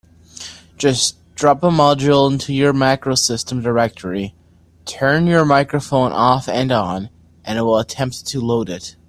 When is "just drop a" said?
0.77-1.67